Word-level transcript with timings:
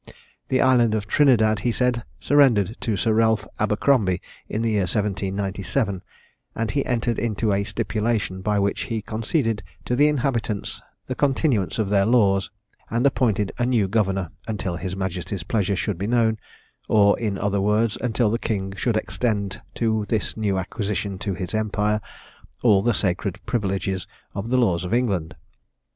The 0.47 0.61
island 0.61 0.95
of 0.95 1.05
Trinidad, 1.05 1.59
he 1.59 1.71
said, 1.71 2.03
surrendered 2.19 2.75
to 2.79 2.97
Sir 2.97 3.13
Ralph 3.13 3.47
Abercrombie 3.59 4.19
in 4.49 4.63
the 4.63 4.71
year 4.71 4.81
1797; 4.89 6.01
and 6.55 6.71
he 6.71 6.83
entered 6.87 7.19
into 7.19 7.53
a 7.53 7.63
stipulation, 7.63 8.41
by 8.41 8.57
which 8.57 8.85
he 8.89 9.03
conceded 9.03 9.61
to 9.85 9.95
the 9.95 10.07
inhabitants 10.07 10.81
the 11.05 11.13
continuance 11.13 11.77
of 11.77 11.89
their 11.89 12.07
laws, 12.07 12.49
and 12.89 13.05
appointed 13.05 13.51
a 13.59 13.65
new 13.67 13.87
governor, 13.87 14.31
until 14.47 14.75
his 14.75 14.95
majesty's 14.95 15.43
pleasure 15.43 15.75
should 15.75 15.99
be 15.99 16.07
known, 16.07 16.39
or, 16.87 17.15
in 17.19 17.37
other 17.37 17.61
words, 17.61 17.95
until 18.01 18.31
the 18.31 18.39
king 18.39 18.73
should 18.75 18.97
extend 18.97 19.61
to 19.75 20.05
this 20.09 20.35
new 20.35 20.57
acquisition 20.57 21.19
to 21.19 21.35
his 21.35 21.53
empire 21.53 22.01
all 22.63 22.81
the 22.81 22.95
sacred 22.95 23.39
privileges 23.45 24.07
of 24.33 24.49
the 24.49 24.57
laws 24.57 24.83
of 24.83 24.95
England. 24.95 25.35